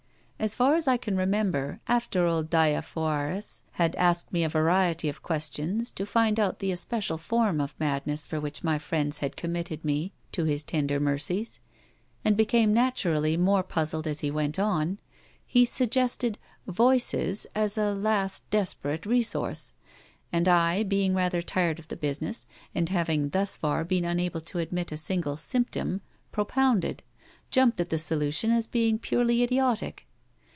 As 0.43 0.55
far 0.55 0.73
as 0.73 0.87
I 0.87 0.97
can 0.97 1.15
remember, 1.15 1.81
after 1.87 2.25
old 2.25 2.49
Diafoirus 2.49 3.61
had 3.73 3.95
asked 3.95 4.33
me 4.33 4.43
a 4.43 4.49
variety 4.49 5.07
of 5.07 5.21
questions 5.21 5.91
to 5.91 6.03
find 6.03 6.39
out 6.39 6.57
the 6.57 6.71
especial 6.71 7.19
form 7.19 7.61
of 7.61 7.75
madness 7.79 8.25
for 8.25 8.39
which 8.39 8.63
my 8.63 8.79
friends 8.79 9.19
had 9.19 9.35
committed 9.37 9.85
me 9.85 10.13
to 10.31 10.45
his 10.45 10.63
tender 10.63 10.99
mercies, 10.99 11.59
and 12.25 12.35
became 12.35 12.73
naturally 12.73 13.37
more 13.37 13.61
puzzled 13.61 14.07
as 14.07 14.21
he 14.21 14.31
went 14.31 14.57
on, 14.57 14.99
he 15.45 15.63
suggested 15.63 16.39
'voices' 16.65 17.45
as 17.53 17.77
a 17.77 17.93
last 17.93 18.49
desperate 18.49 19.05
resource; 19.05 19.75
and 20.33 20.47
I, 20.47 20.81
being 20.81 21.13
rather 21.13 21.43
tired 21.43 21.77
of 21.77 21.87
the 21.87 21.95
business, 21.95 22.47
and 22.73 22.89
having 22.89 23.29
thus 23.29 23.57
far 23.57 23.85
been 23.85 24.05
unable 24.05 24.41
to 24.41 24.57
admit 24.57 24.91
a 24.91 24.97
single 24.97 25.37
'symptom' 25.37 26.01
propounded, 26.31 27.03
jumped 27.51 27.79
at 27.79 27.89
the 27.89 27.99
solution 27.99 28.49
as 28.49 28.65
being 28.65 28.97
purely 28.97 29.43
idiotic. 29.43 30.07